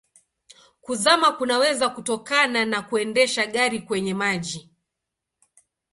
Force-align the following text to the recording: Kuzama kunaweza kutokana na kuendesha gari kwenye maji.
Kuzama 0.81 1.31
kunaweza 1.31 1.89
kutokana 1.89 2.65
na 2.65 2.81
kuendesha 2.81 3.45
gari 3.45 3.81
kwenye 3.81 4.13
maji. 4.13 4.69